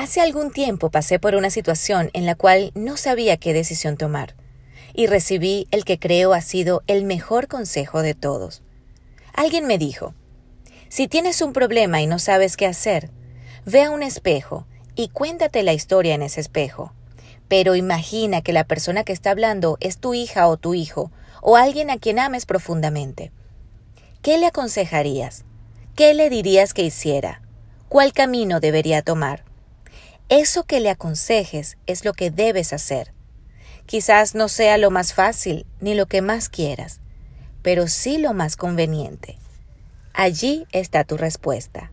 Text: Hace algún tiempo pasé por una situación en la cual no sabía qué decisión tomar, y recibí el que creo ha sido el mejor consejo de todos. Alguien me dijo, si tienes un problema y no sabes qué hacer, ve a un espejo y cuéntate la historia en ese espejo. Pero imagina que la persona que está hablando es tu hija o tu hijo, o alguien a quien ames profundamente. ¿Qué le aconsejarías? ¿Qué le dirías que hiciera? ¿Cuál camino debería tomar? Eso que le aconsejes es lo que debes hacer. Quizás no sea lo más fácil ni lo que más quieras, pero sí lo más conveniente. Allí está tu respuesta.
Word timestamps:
Hace 0.00 0.20
algún 0.20 0.52
tiempo 0.52 0.90
pasé 0.90 1.18
por 1.18 1.34
una 1.34 1.50
situación 1.50 2.10
en 2.12 2.24
la 2.24 2.36
cual 2.36 2.70
no 2.76 2.96
sabía 2.96 3.36
qué 3.36 3.52
decisión 3.52 3.96
tomar, 3.96 4.36
y 4.94 5.08
recibí 5.08 5.66
el 5.72 5.84
que 5.84 5.98
creo 5.98 6.34
ha 6.34 6.40
sido 6.40 6.84
el 6.86 7.02
mejor 7.02 7.48
consejo 7.48 8.00
de 8.00 8.14
todos. 8.14 8.62
Alguien 9.34 9.66
me 9.66 9.76
dijo, 9.76 10.14
si 10.88 11.08
tienes 11.08 11.42
un 11.42 11.52
problema 11.52 12.00
y 12.00 12.06
no 12.06 12.20
sabes 12.20 12.56
qué 12.56 12.66
hacer, 12.66 13.10
ve 13.66 13.82
a 13.82 13.90
un 13.90 14.04
espejo 14.04 14.68
y 14.94 15.08
cuéntate 15.08 15.64
la 15.64 15.72
historia 15.72 16.14
en 16.14 16.22
ese 16.22 16.42
espejo. 16.42 16.92
Pero 17.48 17.74
imagina 17.74 18.40
que 18.40 18.52
la 18.52 18.62
persona 18.62 19.02
que 19.02 19.12
está 19.12 19.32
hablando 19.32 19.78
es 19.80 19.98
tu 19.98 20.14
hija 20.14 20.46
o 20.46 20.56
tu 20.58 20.74
hijo, 20.74 21.10
o 21.42 21.56
alguien 21.56 21.90
a 21.90 21.98
quien 21.98 22.20
ames 22.20 22.46
profundamente. 22.46 23.32
¿Qué 24.22 24.38
le 24.38 24.46
aconsejarías? 24.46 25.44
¿Qué 25.96 26.14
le 26.14 26.30
dirías 26.30 26.72
que 26.72 26.82
hiciera? 26.82 27.42
¿Cuál 27.88 28.12
camino 28.12 28.60
debería 28.60 29.02
tomar? 29.02 29.48
Eso 30.28 30.64
que 30.64 30.80
le 30.80 30.90
aconsejes 30.90 31.78
es 31.86 32.04
lo 32.04 32.12
que 32.12 32.30
debes 32.30 32.74
hacer. 32.74 33.14
Quizás 33.86 34.34
no 34.34 34.48
sea 34.48 34.76
lo 34.76 34.90
más 34.90 35.14
fácil 35.14 35.64
ni 35.80 35.94
lo 35.94 36.04
que 36.04 36.20
más 36.20 36.50
quieras, 36.50 37.00
pero 37.62 37.88
sí 37.88 38.18
lo 38.18 38.34
más 38.34 38.56
conveniente. 38.56 39.38
Allí 40.12 40.66
está 40.70 41.04
tu 41.04 41.16
respuesta. 41.16 41.92